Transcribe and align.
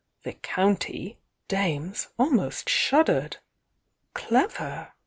^^k 0.25 0.31
"°*' 0.31 0.35
""^o 0.35 0.41
"county" 0.41 1.19
dames 1.47 2.07
almost 2.17 2.67
shuddered 2.67 3.37
Clever? 4.15 4.93